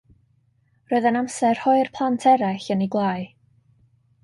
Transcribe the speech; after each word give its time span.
Roedd 0.93 1.07
yn 1.09 1.19
amser 1.19 1.59
rhoi'r 1.59 1.93
plant 1.99 2.27
eraill 2.33 2.67
yn 2.77 2.85
eu 2.87 2.91
gwelyau. 2.99 3.31